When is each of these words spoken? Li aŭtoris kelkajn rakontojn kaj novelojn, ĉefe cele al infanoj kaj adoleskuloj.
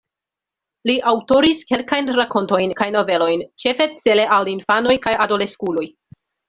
Li 0.89 0.95
aŭtoris 1.11 1.61
kelkajn 1.73 2.09
rakontojn 2.21 2.75
kaj 2.81 2.89
novelojn, 2.97 3.47
ĉefe 3.65 3.91
cele 4.07 4.29
al 4.39 4.53
infanoj 4.59 5.01
kaj 5.09 5.19
adoleskuloj. 5.29 5.89